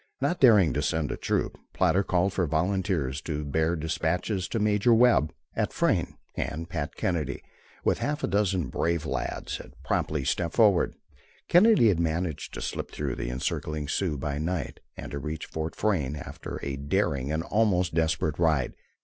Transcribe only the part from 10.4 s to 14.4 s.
forward. Kennedy had managed to slip through the encircling Sioux by